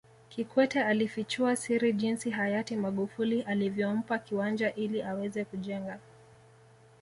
Kikwete 0.29 0.83
alifichua 0.83 1.55
siri 1.55 1.93
jinsi 1.93 2.29
Hayati 2.29 2.75
Magufuli 2.75 3.41
alivyompa 3.41 4.19
kiwanja 4.19 4.75
ili 4.75 5.01
aweze 5.01 5.45
kujenga 5.45 5.99